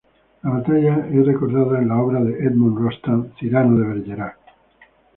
La 0.41 0.49
batalla 0.49 1.05
es 1.11 1.23
recordada 1.27 1.77
en 1.77 1.89
la 1.89 1.97
obra 2.01 2.23
de 2.23 2.31
Edmond 2.43 2.75
Rostand, 2.75 3.35
"Cyrano 3.37 3.77
de 3.77 3.87
Bergerac". 3.93 4.39